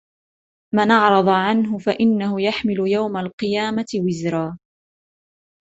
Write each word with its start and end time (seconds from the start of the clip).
مَنْ 0.75 0.91
أَعْرَضَ 0.91 1.29
عَنْهُ 1.29 1.77
فَإِنَّهُ 1.77 2.41
يَحْمِلُ 2.41 2.79
يَوْمَ 2.87 3.17
الْقِيَامَةِ 3.17 3.85
وِزْرًا 4.05 4.57